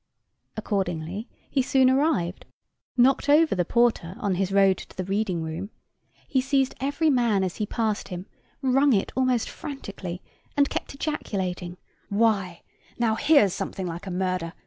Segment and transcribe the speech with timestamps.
[0.57, 2.47] Accordingly he soon arrived,
[2.97, 5.69] knocked over the porter on his road to the reading room;
[6.27, 8.25] he seized every man's hand as he passed him
[8.63, 10.23] wrung it almost frantically,
[10.57, 11.77] and kept ejaculating,
[12.09, 12.63] "Why,
[12.97, 14.53] now here's something like a murder!